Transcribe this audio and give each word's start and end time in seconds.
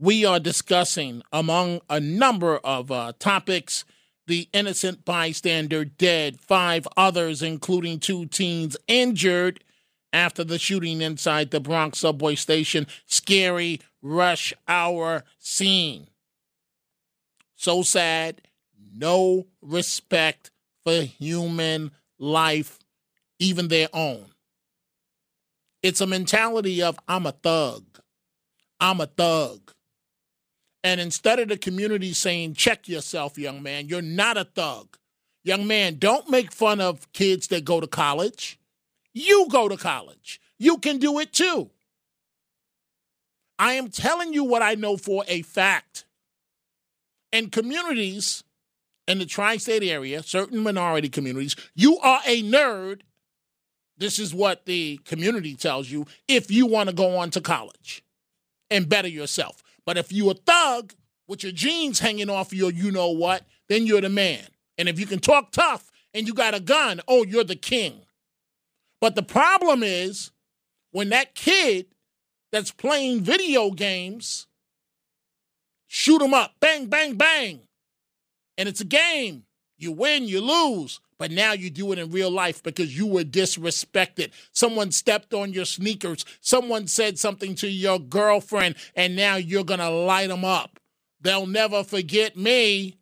we 0.00 0.24
are 0.24 0.40
discussing, 0.40 1.22
among 1.30 1.82
a 1.90 2.00
number 2.00 2.56
of 2.56 2.90
uh, 2.90 3.12
topics, 3.18 3.84
the 4.26 4.48
innocent 4.54 5.04
bystander 5.04 5.84
dead, 5.84 6.40
five 6.40 6.88
others, 6.96 7.42
including 7.42 8.00
two 8.00 8.24
teens, 8.24 8.78
injured 8.88 9.62
after 10.12 10.42
the 10.42 10.58
shooting 10.58 11.02
inside 11.02 11.50
the 11.50 11.60
Bronx 11.60 11.98
subway 11.98 12.34
station. 12.34 12.86
Scary 13.06 13.80
rush 14.00 14.54
hour 14.66 15.24
scene. 15.38 16.08
So 17.56 17.82
sad. 17.82 18.40
No 18.92 19.46
respect 19.60 20.50
for 20.82 21.02
human 21.02 21.90
life, 22.18 22.78
even 23.38 23.68
their 23.68 23.88
own. 23.92 24.26
It's 25.82 26.00
a 26.00 26.06
mentality 26.06 26.82
of, 26.82 26.98
I'm 27.06 27.26
a 27.26 27.32
thug. 27.32 27.84
I'm 28.80 29.00
a 29.00 29.06
thug. 29.06 29.72
And 30.82 31.00
instead 31.00 31.38
of 31.38 31.48
the 31.48 31.58
community 31.58 32.12
saying, 32.12 32.54
check 32.54 32.88
yourself, 32.88 33.36
young 33.36 33.62
man, 33.62 33.88
you're 33.88 34.00
not 34.00 34.36
a 34.36 34.44
thug. 34.44 34.96
Young 35.42 35.66
man, 35.66 35.96
don't 35.96 36.28
make 36.30 36.52
fun 36.52 36.80
of 36.80 37.10
kids 37.12 37.48
that 37.48 37.64
go 37.64 37.80
to 37.80 37.86
college. 37.86 38.58
You 39.12 39.46
go 39.50 39.68
to 39.68 39.76
college. 39.76 40.40
You 40.58 40.78
can 40.78 40.98
do 40.98 41.18
it 41.18 41.32
too. 41.32 41.70
I 43.58 43.74
am 43.74 43.88
telling 43.88 44.32
you 44.32 44.44
what 44.44 44.62
I 44.62 44.74
know 44.74 44.96
for 44.96 45.24
a 45.28 45.42
fact. 45.42 46.04
In 47.32 47.50
communities 47.50 48.42
in 49.06 49.18
the 49.18 49.26
tri 49.26 49.56
state 49.56 49.82
area, 49.82 50.22
certain 50.22 50.60
minority 50.60 51.08
communities, 51.08 51.56
you 51.74 51.98
are 51.98 52.20
a 52.26 52.42
nerd. 52.42 53.02
This 53.98 54.18
is 54.18 54.34
what 54.34 54.64
the 54.64 54.98
community 55.04 55.54
tells 55.54 55.90
you 55.90 56.06
if 56.26 56.50
you 56.50 56.66
want 56.66 56.88
to 56.88 56.94
go 56.94 57.18
on 57.18 57.30
to 57.30 57.40
college 57.40 58.02
and 58.70 58.88
better 58.88 59.08
yourself. 59.08 59.62
But 59.86 59.98
if 59.98 60.12
you 60.12 60.30
a 60.30 60.34
thug 60.34 60.94
with 61.26 61.42
your 61.42 61.52
jeans 61.52 62.00
hanging 62.00 62.30
off 62.30 62.52
your 62.52 62.70
you 62.70 62.90
know 62.90 63.10
what, 63.10 63.44
then 63.68 63.86
you're 63.86 64.00
the 64.00 64.08
man. 64.08 64.44
And 64.78 64.88
if 64.88 64.98
you 64.98 65.06
can 65.06 65.20
talk 65.20 65.52
tough 65.52 65.90
and 66.14 66.26
you 66.26 66.34
got 66.34 66.54
a 66.54 66.60
gun, 66.60 67.00
oh, 67.06 67.24
you're 67.24 67.44
the 67.44 67.56
king. 67.56 68.02
But 69.00 69.14
the 69.14 69.22
problem 69.22 69.82
is 69.82 70.30
when 70.90 71.10
that 71.10 71.34
kid 71.34 71.86
that's 72.52 72.70
playing 72.70 73.22
video 73.22 73.70
games 73.70 74.46
shoot 75.86 76.18
them 76.18 76.34
up, 76.34 76.54
bang, 76.60 76.86
bang, 76.86 77.16
bang. 77.16 77.60
And 78.58 78.68
it's 78.68 78.80
a 78.80 78.84
game. 78.84 79.44
You 79.78 79.92
win, 79.92 80.24
you 80.24 80.40
lose. 80.40 81.00
But 81.20 81.30
now 81.30 81.52
you 81.52 81.68
do 81.68 81.92
it 81.92 81.98
in 81.98 82.10
real 82.10 82.30
life 82.30 82.62
because 82.62 82.96
you 82.96 83.06
were 83.06 83.24
disrespected. 83.24 84.30
Someone 84.52 84.90
stepped 84.90 85.34
on 85.34 85.52
your 85.52 85.66
sneakers. 85.66 86.24
Someone 86.40 86.86
said 86.86 87.18
something 87.18 87.54
to 87.56 87.68
your 87.68 87.98
girlfriend, 88.00 88.76
and 88.96 89.16
now 89.16 89.36
you're 89.36 89.62
going 89.62 89.80
to 89.80 89.90
light 89.90 90.28
them 90.28 90.46
up. 90.46 90.80
They'll 91.20 91.46
never 91.46 91.84
forget 91.84 92.38
me 92.38 92.96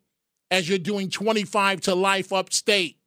as 0.51 0.67
you're 0.67 0.77
doing 0.77 1.09
25 1.09 1.79
to 1.81 1.95
life 1.95 2.33
upstate. 2.33 2.97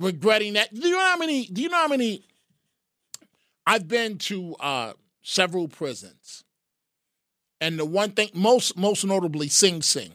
Regretting 0.00 0.54
that. 0.54 0.74
Do 0.74 0.88
you 0.88 0.94
know 0.94 0.98
how 0.98 1.16
many? 1.16 1.46
Do 1.46 1.62
you 1.62 1.68
know 1.68 1.76
how 1.76 1.86
many? 1.86 2.24
I've 3.64 3.86
been 3.86 4.18
to 4.18 4.56
uh, 4.58 4.94
several 5.22 5.68
prisons. 5.68 6.42
And 7.60 7.78
the 7.78 7.84
one 7.84 8.10
thing, 8.10 8.30
most 8.34 8.76
most 8.76 9.04
notably, 9.04 9.46
Sing 9.46 9.82
Sing. 9.82 10.14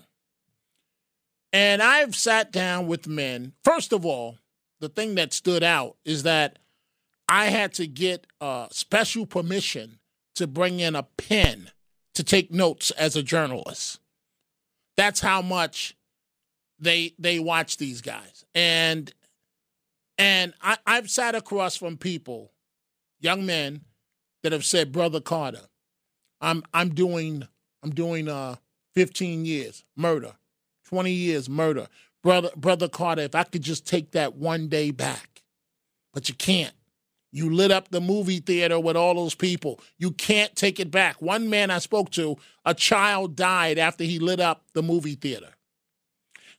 And 1.52 1.82
I've 1.82 2.16
sat 2.16 2.52
down 2.52 2.88
with 2.88 3.08
men. 3.08 3.54
First 3.64 3.92
of 3.92 4.06
all, 4.06 4.38
the 4.80 4.90
thing 4.90 5.16
that 5.16 5.34
stood 5.34 5.64
out 5.64 5.98
is 6.06 6.24
that 6.24 6.60
I 7.28 7.46
had 7.46 7.74
to 7.76 7.88
get 7.88 8.28
a 8.40 8.68
special 8.72 9.26
permission 9.26 10.00
to 10.36 10.48
bring 10.48 10.80
in 10.80 10.96
a 10.96 11.04
pen 11.04 11.72
to 12.16 12.24
take 12.24 12.52
notes 12.52 12.92
as 12.92 13.16
a 13.16 13.24
journalist. 13.24 14.00
That's 14.98 15.20
how 15.22 15.42
much 15.42 15.96
they 16.80 17.14
they 17.20 17.40
watch 17.40 17.78
these 17.78 18.02
guys. 18.02 18.46
And 18.54 19.14
and 20.18 20.54
I, 20.62 20.78
I've 20.86 21.10
sat 21.10 21.36
across 21.36 21.78
from 21.78 21.98
people, 21.98 22.52
young 23.20 23.46
men, 23.46 23.82
that 24.44 24.52
have 24.52 24.66
said, 24.66 24.92
Brother 24.92 25.22
Carter, 25.22 25.68
I'm 26.42 26.64
I'm 26.74 26.90
doing 26.90 27.48
I'm 27.84 27.92
doing 27.92 28.28
uh 28.28 28.56
15 28.96 29.46
years 29.46 29.84
murder. 29.96 30.34
20 30.90 31.12
years 31.12 31.48
murder. 31.48 31.88
Brother, 32.24 32.50
Brother 32.56 32.90
Carter, 32.90 33.22
if 33.22 33.36
I 33.36 33.44
could 33.44 33.62
just 33.62 33.86
take 33.86 34.12
that 34.12 34.36
one 34.36 34.68
day 34.70 34.90
back. 34.90 35.44
But 36.14 36.28
you 36.28 36.36
can't. 36.36 36.74
You 37.32 37.54
lit 37.54 37.70
up 37.70 37.90
the 37.90 38.02
movie 38.02 38.40
theater 38.40 38.80
with 38.80 38.98
all 38.98 39.14
those 39.14 39.36
people. 39.36 39.80
You 40.00 40.10
can't 40.10 40.56
take 40.56 40.80
it 40.80 40.90
back. 40.90 41.22
One 41.22 41.48
man 41.48 41.70
I 41.70 41.78
spoke 41.78 42.10
to, 42.12 42.38
a 42.66 42.74
child 42.74 43.36
died 43.36 43.78
after 43.78 44.04
he 44.04 44.18
lit 44.18 44.40
up 44.40 44.64
the 44.74 44.82
movie 44.82 45.14
theater. 45.14 45.50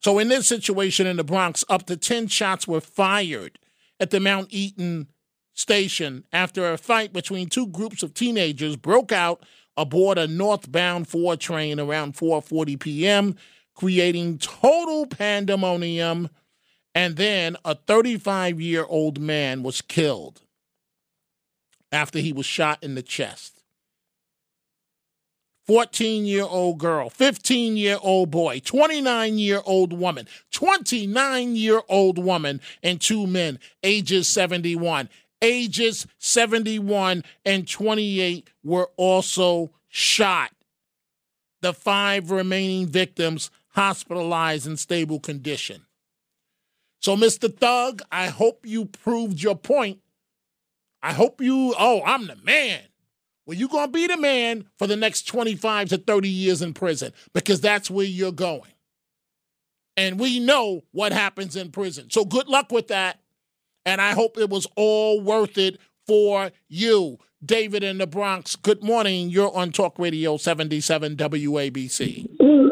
So, 0.01 0.21
in 0.21 0.29
this 0.29 0.47
situation 0.47 1.09
in 1.09 1.17
the 1.17 1.25
Bronx, 1.25 1.65
up 1.69 1.87
to 1.87 1.97
10 1.97 2.29
shots 2.29 2.69
were 2.69 2.81
fired 2.81 3.59
at 3.99 4.11
the 4.11 4.21
Mount 4.21 4.47
Eden 4.51 5.09
station 5.55 6.25
after 6.33 6.73
a 6.73 6.79
fight 6.79 7.13
between 7.13 7.49
two 7.49 7.67
groups 7.67 8.05
of 8.05 8.15
teenagers 8.15 8.77
broke 8.77 9.11
out 9.11 9.45
aboard 9.77 10.19
a 10.19 10.29
northbound 10.29 11.09
4 11.09 11.37
train 11.37 11.81
around 11.81 12.15
4:40 12.15 12.79
p.m 12.79 13.37
creating 13.81 14.37
total 14.37 15.07
pandemonium. 15.07 16.29
And 16.95 17.17
then 17.17 17.57
a 17.65 17.75
35 17.75 18.61
year 18.61 18.85
old 18.87 19.19
man 19.19 19.63
was 19.63 19.81
killed 19.81 20.43
after 21.91 22.19
he 22.19 22.33
was 22.33 22.45
shot 22.45 22.79
in 22.83 22.95
the 22.95 23.03
chest. 23.03 23.63
14 25.67 26.27
year 26.27 26.43
old 26.43 26.79
girl, 26.79 27.09
15 27.09 27.79
year 27.79 27.97
old 28.03 28.31
boy, 28.31 28.61
29 28.63 29.39
year 29.39 29.63
old 29.65 29.95
woman, 29.95 30.27
29 30.51 31.57
year 31.57 31.81
old 31.89 32.19
woman, 32.19 32.61
and 32.83 33.01
two 33.01 33.27
men, 33.27 33.59
ages 33.83 34.29
71. 34.29 35.09
Ages 35.41 36.07
71 36.19 37.25
and 37.47 37.67
28 37.67 38.51
were 38.63 38.91
also 38.99 39.71
shot. 39.89 40.51
The 41.63 41.73
five 41.73 42.31
remaining 42.31 42.87
victims 42.87 43.51
hospitalized 43.71 44.67
in 44.67 44.77
stable 44.77 45.21
condition. 45.21 45.87
So, 47.01 47.17
Mr. 47.17 47.55
Thug, 47.55 48.03
I 48.13 48.27
hope 48.27 48.67
you 48.67 48.85
proved 48.85 49.43
your 49.43 49.57
point. 49.57 50.01
I 51.03 51.13
hope 51.13 51.41
you, 51.41 51.75
oh, 51.79 52.03
I'm 52.05 52.27
the 52.27 52.37
man. 52.37 52.81
Well, 53.47 53.57
you're 53.57 53.69
going 53.69 53.87
to 53.87 53.93
be 53.93 54.07
the 54.07 54.19
man 54.19 54.67
for 54.79 54.87
the 54.87 54.97
next 54.97 55.23
25 55.23 55.89
to 55.91 55.99
30 55.99 56.29
years 56.29 56.61
in 56.61 56.75
prison 56.75 57.13
because 57.33 57.61
that's 57.61 57.91
where 57.91 58.07
you're 58.07 58.33
going. 58.33 58.73
And 59.97 60.21
we 60.21 60.41
know 60.41 60.83
what 60.93 61.13
happens 61.13 61.57
in 61.57 61.71
prison. 61.71 62.11
So, 62.11 62.25
good 62.25 62.49
luck 62.49 62.71
with 62.71 62.89
that. 62.89 63.21
And 63.87 64.01
I 64.01 64.13
hope 64.13 64.37
it 64.37 64.51
was 64.51 64.67
all 64.77 65.21
worth 65.21 65.57
it 65.57 65.79
for 66.07 66.51
you. 66.69 67.19
David 67.43 67.83
in 67.83 67.97
the 67.97 68.07
Bronx, 68.07 68.55
good 68.57 68.83
morning. 68.83 69.31
You're 69.31 69.55
on 69.57 69.73
Talk 69.73 69.99
Radio 69.99 70.37
77 70.37 71.17
WABC. 71.17 72.70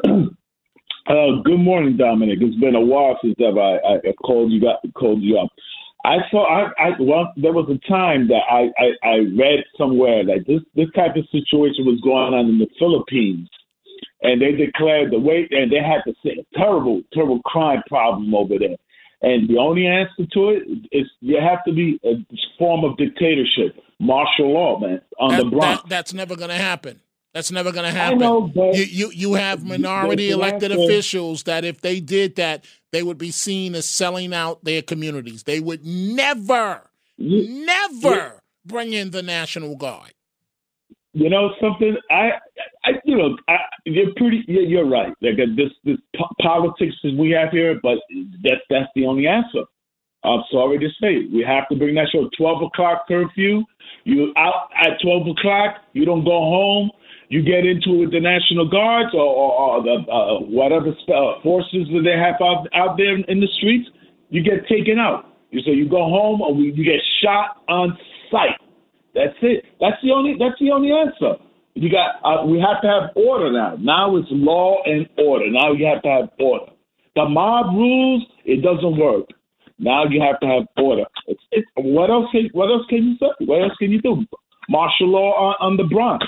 Uh, 1.09 1.41
good 1.43 1.59
morning, 1.59 1.97
Dominic. 1.97 2.39
It's 2.43 2.61
been 2.61 2.75
a 2.75 2.81
while 2.81 3.19
since 3.23 3.35
I've, 3.41 3.57
I, 3.57 4.09
I 4.09 4.13
called 4.23 4.53
you 4.53 4.61
got 4.61 4.81
called 4.93 5.23
you 5.23 5.39
up. 5.39 5.49
I 6.05 6.19
saw 6.31 6.45
I, 6.45 6.69
I 6.79 6.91
well 7.01 7.33
there 7.39 7.55
was 7.55 7.67
a 7.71 7.81
time 7.89 8.29
that 8.29 8.43
I, 8.51 8.69
I, 8.79 9.09
I 9.09 9.17
read 9.35 9.65
somewhere 9.79 10.23
that 10.27 10.45
this 10.47 10.61
this 10.77 10.89
type 10.95 11.17
of 11.17 11.25
situation 11.33 11.87
was 11.87 11.99
going 12.03 12.35
on 12.35 12.51
in 12.51 12.59
the 12.59 12.69
Philippines, 12.79 13.49
and 14.21 14.43
they 14.43 14.53
declared 14.53 15.11
the 15.11 15.19
way 15.19 15.49
and 15.51 15.73
they 15.73 15.81
had 15.81 16.03
to 16.05 16.13
say 16.23 16.37
a 16.39 16.59
terrible 16.59 17.01
terrible 17.15 17.41
crime 17.41 17.83
problem 17.89 18.35
over 18.35 18.59
there, 18.59 18.77
and 19.23 19.49
the 19.49 19.57
only 19.57 19.87
answer 19.87 20.27
to 20.31 20.51
it 20.51 20.63
is 20.93 21.07
you 21.21 21.41
have 21.41 21.65
to 21.65 21.73
be 21.73 21.99
a 22.05 22.17
form 22.59 22.85
of 22.85 22.99
dictatorship, 22.99 23.83
martial 23.99 24.53
law, 24.53 24.79
man, 24.79 25.01
on 25.19 25.31
that, 25.31 25.45
the 25.45 25.51
Bronx. 25.51 25.83
That, 25.85 25.89
that's 25.89 26.13
never 26.13 26.37
going 26.37 26.51
to 26.51 26.57
happen. 26.57 27.01
That's 27.34 27.53
never 27.53 27.72
going 27.72 27.84
to 27.84 27.97
happen. 27.97 28.19
Know, 28.19 28.50
you, 28.55 28.84
you 28.84 29.11
you 29.11 29.35
have 29.35 29.64
minority 29.64 30.31
elected 30.31 30.73
officials 30.73 31.43
that 31.44 31.64
if 31.64 31.81
they 31.81 32.00
did 32.00 32.37
that, 32.37 32.64
they 32.91 33.03
would 33.03 33.19
be 33.19 33.31
seen 33.31 33.75
as 33.75 33.88
selling 33.88 34.32
out 34.32 34.64
their 34.64 34.82
communities. 34.82 35.43
They 35.43 35.61
would 35.61 35.85
never, 35.85 36.91
you, 37.17 37.67
never 37.67 38.14
you, 38.14 38.31
bring 38.64 38.93
in 38.94 39.11
the 39.11 39.23
National 39.23 39.76
Guard. 39.76 40.14
You 41.12 41.29
know 41.29 41.50
something? 41.61 41.97
I, 42.11 42.31
I 42.85 42.91
you 43.05 43.17
know, 43.17 43.37
I, 43.47 43.56
you're 43.85 44.14
pretty. 44.17 44.44
You're 44.47 44.88
right. 44.88 45.12
Like 45.20 45.35
uh, 45.35 45.53
this, 45.55 45.70
this 45.85 45.99
politics 46.41 46.94
that 47.03 47.14
we 47.17 47.31
have 47.31 47.50
here, 47.50 47.79
but 47.82 47.99
that's 48.43 48.62
that's 48.70 48.91
the 48.94 49.06
only 49.06 49.26
answer. 49.26 49.64
I'm 50.25 50.43
sorry 50.50 50.79
to 50.79 50.88
say, 51.00 51.29
we 51.32 51.44
have 51.47 51.69
to 51.69 51.76
bring 51.76 51.94
that 51.97 52.08
show. 52.11 52.29
Twelve 52.37 52.62
o'clock 52.62 53.06
curfew. 53.06 53.64
You 54.05 54.32
out 54.37 54.70
at 54.81 54.99
twelve 55.03 55.26
o'clock. 55.29 55.76
You 55.93 56.05
don't 56.05 56.25
go 56.25 56.31
home 56.31 56.91
you 57.29 57.43
get 57.43 57.67
into 57.69 58.01
it 58.01 58.09
with 58.09 58.13
the 58.13 58.21
National 58.21 58.69
Guards 58.69 59.13
or, 59.13 59.21
or, 59.21 59.53
or 59.53 59.83
the 59.83 59.97
uh, 60.11 60.41
whatever 60.49 60.89
uh, 60.89 61.43
forces 61.43 61.85
that 61.93 62.03
they 62.05 62.17
have 62.17 62.41
out, 62.41 62.67
out 62.73 62.97
there 62.97 63.17
in 63.17 63.41
the 63.41 63.49
streets, 63.59 63.89
you 64.31 64.43
get 64.43 64.67
taken 64.69 64.99
out. 64.99 65.27
You 65.51 65.61
so 65.65 65.71
you 65.71 65.89
go 65.89 66.09
home 66.09 66.41
or 66.41 66.55
you 66.57 66.73
get 66.73 67.01
shot 67.23 67.63
on 67.69 67.97
sight. 68.31 68.57
That's 69.15 69.37
it. 69.43 69.65
That's 69.81 69.97
the 70.03 70.13
only. 70.13 70.37
That's 70.39 70.59
the 70.61 70.71
only 70.71 70.93
answer. 70.93 71.41
You 71.75 71.91
got. 71.91 72.21
Uh, 72.25 72.47
we 72.47 72.61
have 72.61 72.81
to 72.83 72.89
have 72.89 73.17
order 73.17 73.53
now. 73.53 73.77
Now 73.81 74.17
it's 74.17 74.29
law 74.31 74.77
and 74.85 75.09
order. 75.19 75.51
Now 75.51 75.73
you 75.73 75.87
have 75.87 76.03
to 76.03 76.09
have 76.09 76.29
order. 76.39 76.73
The 77.17 77.29
mob 77.29 77.75
rules. 77.75 78.25
It 78.45 78.63
doesn't 78.63 78.99
work. 78.99 79.27
Now 79.79 80.05
you 80.05 80.21
have 80.21 80.41
to 80.41 80.47
have 80.47 80.63
order. 80.77 81.05
It's, 81.27 81.41
it's, 81.53 81.69
what 81.77 82.11
else? 82.11 82.27
Can, 82.33 82.49
what 82.53 82.71
else 82.71 82.87
can 82.89 83.05
you 83.05 83.15
say? 83.21 83.45
What 83.47 83.63
else 83.63 83.77
can 83.79 83.91
you 83.91 84.01
do? 84.01 84.25
Martial 84.69 85.09
law 85.09 85.33
on, 85.33 85.55
on 85.61 85.77
the 85.77 85.85
Bronx. 85.85 86.27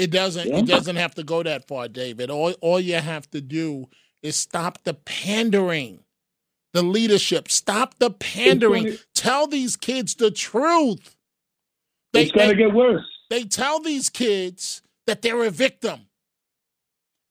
It 0.00 0.10
doesn't. 0.10 0.48
Yeah. 0.48 0.56
It 0.56 0.66
doesn't 0.66 0.96
have 0.96 1.14
to 1.16 1.22
go 1.22 1.42
that 1.42 1.68
far, 1.68 1.86
David. 1.86 2.30
All 2.30 2.52
all 2.62 2.80
you 2.80 2.94
have 2.94 3.30
to 3.32 3.42
do 3.42 3.86
is 4.22 4.34
stop 4.34 4.82
the 4.84 4.94
pandering. 4.94 6.04
The 6.72 6.82
leadership, 6.82 7.50
stop 7.50 7.98
the 7.98 8.10
pandering. 8.10 8.84
Gonna, 8.84 8.96
tell 9.14 9.46
these 9.46 9.76
kids 9.76 10.14
the 10.14 10.30
truth. 10.30 11.16
They, 12.12 12.22
it's 12.22 12.32
going 12.32 12.48
to 12.48 12.54
get 12.54 12.72
worse. 12.72 13.04
They 13.28 13.44
tell 13.44 13.80
these 13.80 14.08
kids 14.08 14.80
that 15.06 15.20
they're 15.20 15.44
a 15.44 15.50
victim. 15.50 16.06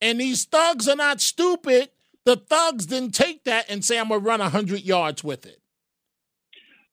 And 0.02 0.20
these 0.20 0.46
thugs 0.46 0.88
are 0.88 0.96
not 0.96 1.22
stupid. 1.22 1.90
The 2.26 2.36
thugs 2.36 2.86
didn't 2.86 3.16
take 3.16 3.46
that 3.46 3.70
and 3.70 3.84
say, 3.84 3.98
I'm 3.98 4.10
going 4.10 4.22
to 4.22 4.28
run 4.28 4.40
100 4.40 4.82
yards 4.82 5.24
with 5.24 5.46
it. 5.46 5.60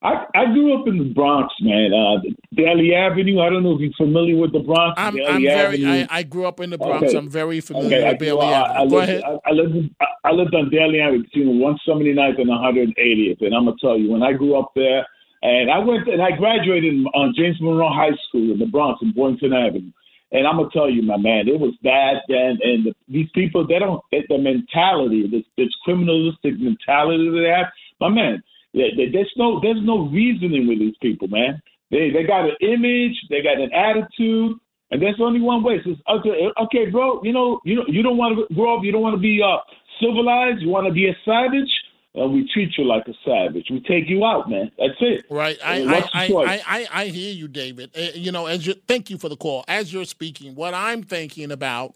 I, 0.03 0.25
I 0.35 0.45
grew 0.47 0.81
up 0.81 0.87
in 0.89 0.99
the 0.99 1.13
Bronx, 1.13 1.53
man. 1.61 1.93
Uh, 1.93 2.21
Daly 2.57 2.95
Avenue. 2.95 3.41
I 3.41 3.51
don't 3.51 3.63
know 3.63 3.75
if 3.75 3.81
you're 3.81 3.93
familiar 3.97 4.37
with 4.37 4.53
the 4.53 4.61
Bronx. 4.61 4.95
I'm, 4.97 5.17
I'm 5.27 5.43
very. 5.43 5.87
I, 5.87 6.07
I, 6.11 6.23
grew 6.23 6.47
up 6.47 6.61
in 6.61 6.71
the 6.71 6.79
Bronx. 6.79 7.09
Okay. 7.09 7.17
I'm 7.17 7.29
very 7.29 7.61
familiar 7.61 7.99
okay. 7.99 8.11
with 8.11 8.19
Daly 8.19 8.41
Avenue. 8.41 8.73
I, 8.73 8.89
Go 8.89 8.97
lived, 8.97 9.09
ahead. 9.09 9.23
I, 9.47 9.51
lived. 9.53 9.91
I 10.25 10.31
lived 10.33 10.55
on 10.55 10.71
Daly 10.71 11.01
Avenue 11.01 11.23
between 11.23 11.61
179th 11.61 12.41
and 12.41 12.51
180th, 12.51 13.45
and 13.45 13.55
I'm 13.55 13.67
gonna 13.67 13.77
tell 13.81 13.99
you, 13.99 14.11
when 14.11 14.23
I 14.23 14.33
grew 14.33 14.59
up 14.59 14.73
there, 14.75 15.07
and 15.43 15.71
I 15.71 15.79
went 15.79 16.09
and 16.09 16.23
I 16.23 16.33
graduated 16.33 16.95
on 17.15 17.35
James 17.37 17.61
Monroe 17.61 17.93
High 17.93 18.17
School 18.29 18.53
in 18.53 18.59
the 18.59 18.67
Bronx 18.67 19.01
in 19.03 19.13
Boynton 19.13 19.53
Avenue. 19.53 19.93
And 20.33 20.47
I'm 20.47 20.57
gonna 20.57 20.71
tell 20.73 20.91
you, 20.91 21.03
my 21.03 21.17
man, 21.17 21.47
it 21.49 21.61
was 21.61 21.75
bad 21.83 22.17
then. 22.29 22.59
And 22.63 22.87
the, 22.87 22.95
these 23.09 23.29
people, 23.35 23.67
they 23.67 23.79
don't 23.79 24.03
the 24.11 24.39
mentality, 24.39 25.29
this, 25.29 25.45
this 25.57 25.73
criminalistic 25.87 26.59
mentality 26.59 27.31
they 27.31 27.49
have. 27.49 27.67
My 28.01 28.09
man, 28.09 28.43
there's 28.75 29.33
no 29.37 29.61
there's 29.61 29.83
no 29.83 30.09
reasoning 30.09 30.67
with 30.67 30.79
these 30.79 30.97
people, 31.01 31.29
man. 31.29 31.63
They 31.91 32.11
they 32.11 32.25
got 32.25 32.45
an 32.45 32.57
image, 32.61 33.15
they 33.31 33.43
got 33.43 33.61
an 33.61 33.73
attitude, 33.73 34.59
and 34.91 35.03
there's 35.03 35.21
only 35.21 35.41
one 35.41 35.63
way. 35.63 35.81
So 35.85 35.95
okay, 36.17 36.49
okay, 36.65 36.91
bro. 36.91 37.23
You 37.23 37.33
know, 37.33 37.61
you 37.65 37.77
know, 37.77 37.85
you 37.87 38.03
don't 38.03 38.17
want 38.17 38.39
to 38.39 38.55
grow 38.55 38.77
up. 38.77 38.85
You 38.85 38.93
don't 38.93 39.03
want 39.03 39.15
to 39.15 39.21
be 39.21 39.41
uh, 39.43 39.59
civilized. 40.01 40.61
You 40.61 40.69
want 40.69 40.87
to 40.87 40.93
be 40.93 41.09
a 41.09 41.17
savage. 41.25 41.71
And 42.15 42.33
we 42.33 42.49
treat 42.53 42.71
you 42.79 42.85
like 42.85 43.07
a 43.09 43.13
savage. 43.27 43.67
We 43.71 43.81
take 43.81 44.09
you 44.09 44.25
out, 44.25 44.49
man. 44.49 44.73
That's 44.79 44.95
it. 45.01 45.27
Right. 45.29 45.59
I 45.63 45.83
I, 45.83 46.09
I, 46.15 46.63
I, 46.67 46.87
I, 46.91 47.07
hear 47.09 47.35
you, 47.35 47.47
David. 47.47 47.91
Uh, 47.95 48.13
you 48.15 48.33
know, 48.33 48.47
as 48.47 48.67
you 48.67 48.73
thank 48.89 49.11
you 49.11 49.19
for 49.19 49.29
the 49.29 49.37
call. 49.37 49.67
As 49.69 49.93
you're 49.93 50.07
speaking, 50.07 50.55
what 50.55 50.73
I'm 50.73 51.03
thinking 51.03 51.53
about, 51.53 51.95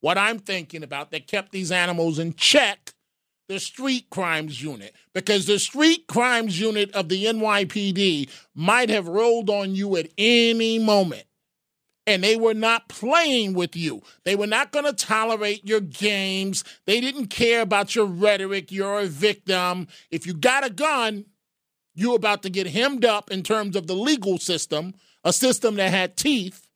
what 0.00 0.18
I'm 0.18 0.40
thinking 0.40 0.82
about 0.82 1.12
that 1.12 1.28
kept 1.28 1.52
these 1.52 1.70
animals 1.70 2.18
in 2.18 2.34
check 2.34 2.92
the 3.52 3.60
street 3.60 4.08
crimes 4.08 4.62
unit 4.62 4.94
because 5.12 5.44
the 5.44 5.58
street 5.58 6.06
crimes 6.06 6.58
unit 6.58 6.90
of 6.92 7.10
the 7.10 7.26
NYPD 7.26 8.30
might 8.54 8.88
have 8.88 9.06
rolled 9.06 9.50
on 9.50 9.74
you 9.74 9.94
at 9.98 10.08
any 10.16 10.78
moment. 10.78 11.24
And 12.06 12.24
they 12.24 12.34
were 12.34 12.54
not 12.54 12.88
playing 12.88 13.52
with 13.52 13.76
you. 13.76 14.02
They 14.24 14.34
were 14.34 14.46
not 14.46 14.72
going 14.72 14.86
to 14.86 14.94
tolerate 14.94 15.66
your 15.66 15.80
games. 15.80 16.64
They 16.86 16.98
didn't 16.98 17.26
care 17.26 17.60
about 17.60 17.94
your 17.94 18.06
rhetoric. 18.06 18.72
You're 18.72 19.00
a 19.00 19.06
victim. 19.06 19.86
If 20.10 20.26
you 20.26 20.32
got 20.32 20.66
a 20.66 20.70
gun, 20.70 21.26
you're 21.94 22.16
about 22.16 22.42
to 22.44 22.50
get 22.50 22.66
hemmed 22.66 23.04
up 23.04 23.30
in 23.30 23.42
terms 23.42 23.76
of 23.76 23.86
the 23.86 23.94
legal 23.94 24.38
system, 24.38 24.94
a 25.24 25.32
system 25.32 25.74
that 25.76 25.90
had 25.90 26.16
teeth. 26.16 26.66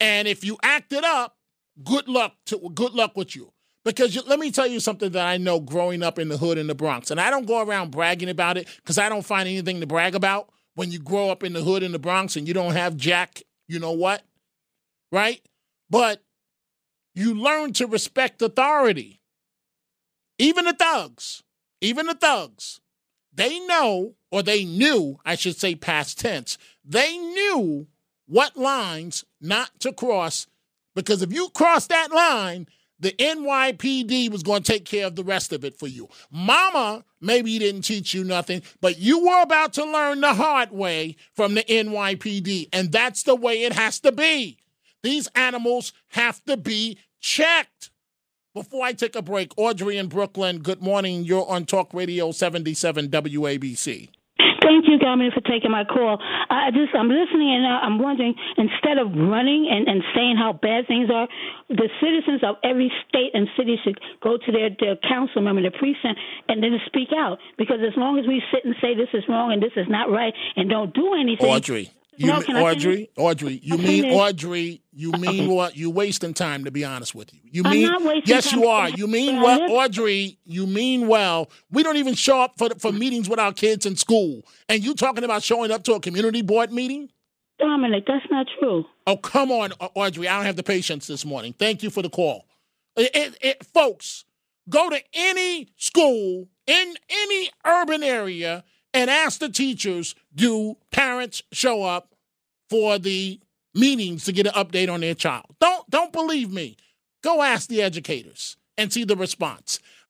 And 0.00 0.26
if 0.26 0.44
you 0.44 0.58
acted 0.60 1.04
up, 1.04 1.36
good 1.84 2.08
luck 2.08 2.34
to 2.46 2.58
good 2.74 2.94
luck 2.94 3.16
with 3.16 3.36
you. 3.36 3.53
Because 3.84 4.14
you, 4.14 4.22
let 4.26 4.38
me 4.38 4.50
tell 4.50 4.66
you 4.66 4.80
something 4.80 5.10
that 5.10 5.26
I 5.26 5.36
know 5.36 5.60
growing 5.60 6.02
up 6.02 6.18
in 6.18 6.28
the 6.28 6.38
hood 6.38 6.56
in 6.56 6.66
the 6.66 6.74
Bronx, 6.74 7.10
and 7.10 7.20
I 7.20 7.30
don't 7.30 7.46
go 7.46 7.62
around 7.62 7.90
bragging 7.90 8.30
about 8.30 8.56
it 8.56 8.66
because 8.76 8.98
I 8.98 9.08
don't 9.08 9.24
find 9.24 9.48
anything 9.48 9.80
to 9.80 9.86
brag 9.86 10.14
about 10.14 10.48
when 10.74 10.90
you 10.90 10.98
grow 10.98 11.30
up 11.30 11.42
in 11.42 11.52
the 11.52 11.62
hood 11.62 11.82
in 11.82 11.92
the 11.92 11.98
Bronx 11.98 12.36
and 12.36 12.48
you 12.48 12.54
don't 12.54 12.72
have 12.72 12.96
Jack, 12.96 13.42
you 13.68 13.78
know 13.78 13.92
what? 13.92 14.22
Right? 15.12 15.40
But 15.90 16.22
you 17.14 17.34
learn 17.34 17.72
to 17.74 17.86
respect 17.86 18.42
authority. 18.42 19.20
Even 20.38 20.64
the 20.64 20.72
thugs, 20.72 21.42
even 21.80 22.06
the 22.06 22.14
thugs, 22.14 22.80
they 23.32 23.60
know, 23.60 24.14
or 24.30 24.42
they 24.42 24.64
knew, 24.64 25.20
I 25.24 25.34
should 25.36 25.56
say 25.56 25.74
past 25.74 26.18
tense, 26.18 26.58
they 26.84 27.16
knew 27.16 27.86
what 28.26 28.56
lines 28.56 29.24
not 29.40 29.70
to 29.80 29.92
cross 29.92 30.46
because 30.94 31.22
if 31.22 31.32
you 31.32 31.48
cross 31.50 31.86
that 31.88 32.12
line, 32.12 32.66
the 33.00 33.12
NYPD 33.12 34.30
was 34.30 34.42
going 34.42 34.62
to 34.62 34.72
take 34.72 34.84
care 34.84 35.06
of 35.06 35.16
the 35.16 35.24
rest 35.24 35.52
of 35.52 35.64
it 35.64 35.78
for 35.78 35.86
you. 35.86 36.08
Mama 36.30 37.04
maybe 37.20 37.50
he 37.50 37.58
didn't 37.58 37.82
teach 37.82 38.14
you 38.14 38.22
nothing, 38.22 38.62
but 38.80 38.98
you 38.98 39.24
were 39.26 39.42
about 39.42 39.72
to 39.74 39.84
learn 39.84 40.20
the 40.20 40.34
hard 40.34 40.70
way 40.70 41.16
from 41.34 41.54
the 41.54 41.64
NYPD, 41.64 42.68
and 42.72 42.92
that's 42.92 43.22
the 43.22 43.34
way 43.34 43.64
it 43.64 43.72
has 43.72 43.98
to 44.00 44.12
be. 44.12 44.58
These 45.02 45.28
animals 45.34 45.92
have 46.08 46.42
to 46.44 46.56
be 46.56 46.98
checked. 47.20 47.90
Before 48.54 48.84
I 48.84 48.92
take 48.92 49.16
a 49.16 49.22
break, 49.22 49.52
Audrey 49.56 49.96
in 49.98 50.06
Brooklyn, 50.06 50.60
good 50.60 50.80
morning. 50.80 51.24
You're 51.24 51.48
on 51.48 51.64
Talk 51.66 51.92
Radio 51.92 52.30
77 52.30 53.08
WABC. 53.08 54.10
Thank 54.64 54.88
you, 54.88 54.98
Governor, 54.98 55.30
for 55.30 55.44
taking 55.44 55.70
my 55.70 55.84
call. 55.84 56.16
I 56.48 56.70
just 56.72 56.96
I'm 56.96 57.08
listening 57.08 57.52
and 57.52 57.66
I'm 57.68 57.98
wondering 58.00 58.34
instead 58.56 58.96
of 58.96 59.12
running 59.12 59.68
and, 59.70 59.86
and 59.86 60.02
saying 60.16 60.36
how 60.40 60.54
bad 60.56 60.88
things 60.88 61.10
are, 61.12 61.28
the 61.68 61.88
citizens 62.00 62.40
of 62.42 62.56
every 62.64 62.90
state 63.06 63.32
and 63.34 63.46
city 63.58 63.76
should 63.84 64.00
go 64.22 64.38
to 64.38 64.52
their, 64.52 64.70
their 64.80 64.96
council 64.96 65.42
member, 65.42 65.60
their 65.60 65.70
precinct, 65.70 66.18
and 66.48 66.62
then 66.62 66.80
speak 66.86 67.08
out. 67.14 67.38
Because 67.58 67.84
as 67.84 67.92
long 67.96 68.18
as 68.18 68.26
we 68.26 68.42
sit 68.52 68.64
and 68.64 68.74
say 68.80 68.94
this 68.96 69.12
is 69.12 69.24
wrong 69.28 69.52
and 69.52 69.62
this 69.62 69.76
is 69.76 69.86
not 69.88 70.10
right 70.10 70.32
and 70.56 70.70
don't 70.70 70.94
do 70.94 71.12
anything, 71.12 71.46
Audrey. 71.46 71.92
You 72.16 72.28
no, 72.28 72.40
mean, 72.40 72.56
Audrey, 72.56 73.10
Audrey, 73.16 73.60
you 73.62 73.76
mean 73.76 74.04
Audrey, 74.06 74.82
you 74.92 75.12
mean 75.12 75.50
what? 75.50 75.76
You 75.76 75.90
wasting 75.90 76.34
time 76.34 76.64
to 76.64 76.70
be 76.70 76.84
honest 76.84 77.14
with 77.14 77.32
you. 77.34 77.40
You 77.44 77.62
mean 77.64 78.22
yes, 78.24 78.52
you 78.52 78.66
are. 78.66 78.88
You 78.88 79.06
mean 79.06 79.40
well, 79.40 79.70
Audrey. 79.70 80.38
You 80.44 80.66
mean 80.66 81.08
well. 81.08 81.50
We 81.70 81.82
don't 81.82 81.96
even 81.96 82.14
show 82.14 82.40
up 82.40 82.58
for 82.58 82.70
for 82.78 82.92
meetings 82.92 83.28
with 83.28 83.38
our 83.38 83.52
kids 83.52 83.86
in 83.86 83.96
school, 83.96 84.42
and 84.68 84.84
you 84.84 84.94
talking 84.94 85.24
about 85.24 85.42
showing 85.42 85.70
up 85.70 85.82
to 85.84 85.94
a 85.94 86.00
community 86.00 86.42
board 86.42 86.72
meeting? 86.72 87.10
Dominic, 87.58 88.04
that's 88.06 88.26
not 88.30 88.46
true. 88.58 88.84
Oh 89.06 89.16
come 89.16 89.50
on, 89.50 89.72
Audrey. 89.94 90.28
I 90.28 90.36
don't 90.36 90.46
have 90.46 90.56
the 90.56 90.62
patience 90.62 91.06
this 91.06 91.24
morning. 91.24 91.54
Thank 91.58 91.82
you 91.82 91.90
for 91.90 92.02
the 92.02 92.10
call, 92.10 92.46
it, 92.96 93.10
it, 93.14 93.38
it, 93.40 93.66
folks. 93.66 94.24
Go 94.68 94.88
to 94.88 94.98
any 95.12 95.68
school 95.76 96.48
in 96.66 96.94
any 97.10 97.50
urban 97.66 98.02
area 98.02 98.64
and 98.94 99.10
ask 99.10 99.40
the 99.40 99.50
teachers 99.50 100.14
do 100.34 100.76
parents 100.90 101.42
show 101.52 101.82
up 101.82 102.14
for 102.70 102.98
the 102.98 103.40
meetings 103.74 104.24
to 104.24 104.32
get 104.32 104.46
an 104.46 104.52
update 104.52 104.90
on 104.90 105.00
their 105.00 105.14
child. 105.14 105.46
Don't 105.60 105.88
don't 105.90 106.12
believe 106.12 106.50
me. 106.50 106.76
Go 107.22 107.42
ask 107.42 107.68
the 107.68 107.82
educators 107.82 108.56
and 108.78 108.92
see 108.92 109.04
the 109.04 109.16
response. 109.16 109.80